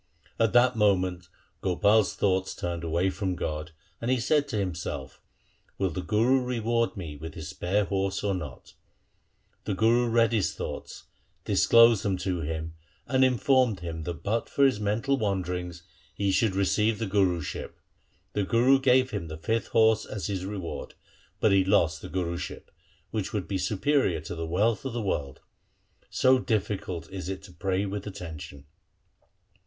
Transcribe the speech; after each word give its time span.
At 0.39 0.53
that 0.53 0.75
moment 0.75 1.29
Gopal's 1.61 2.15
thoughts 2.15 2.55
turned 2.55 2.83
away 2.83 3.11
from 3.11 3.35
God, 3.35 3.69
and 4.01 4.09
he 4.09 4.19
said 4.19 4.47
to 4.47 4.57
himself,' 4.57 5.21
Will 5.77 5.91
the 5.91 6.01
Guru 6.01 6.41
reward 6.43 6.97
me 6.97 7.15
with 7.15 7.35
his 7.35 7.49
spare 7.49 7.85
horse 7.85 8.23
or 8.23 8.33
not?' 8.33 8.73
The 9.65 9.75
Guru 9.75 10.07
read 10.09 10.31
his 10.31 10.55
thoughts, 10.55 11.03
dis 11.45 11.67
closed 11.67 12.01
them 12.01 12.17
to 12.17 12.41
him, 12.41 12.73
and 13.05 13.23
informed 13.23 13.81
him 13.81 14.01
that 14.05 14.23
but 14.23 14.49
for 14.49 14.65
his 14.65 14.79
mental 14.79 15.17
wanderings 15.19 15.83
he 16.15 16.31
should 16.31 16.55
receive 16.55 16.97
the 16.97 17.05
Guruship. 17.05 17.75
The 18.33 18.43
Guru 18.43 18.79
gave 18.79 19.11
him 19.11 19.27
the 19.27 19.37
fifth 19.37 19.67
horse 19.67 20.03
as 20.07 20.25
his 20.25 20.47
reward, 20.47 20.95
but 21.39 21.51
he 21.51 21.63
lost 21.63 22.01
the 22.01 22.09
Guruship, 22.09 22.71
which 23.11 23.33
would 23.33 23.47
be 23.47 23.59
superior 23.59 24.19
to 24.21 24.33
the 24.33 24.47
wealth 24.47 24.83
of 24.83 24.93
the 24.93 24.99
world. 25.03 25.41
So 26.09 26.39
difficult 26.39 27.07
is 27.11 27.29
it 27.29 27.43
to 27.43 27.51
pray 27.53 27.85
with 27.85 28.07
attention. 28.07 28.65